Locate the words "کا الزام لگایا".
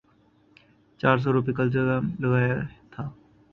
1.57-2.55